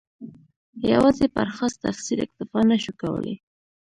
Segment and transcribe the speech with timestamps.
[0.93, 3.35] یوازې پر خاص تفسیر اکتفا نه شو کولای.